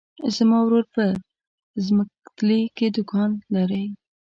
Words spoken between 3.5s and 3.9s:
لری.